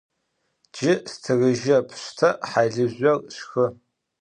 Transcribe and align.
Cı 0.75 0.91
stırıjep, 1.11 1.87
şşte 2.01 2.29
halızjor, 2.49 3.19
şşxı. 3.35 3.65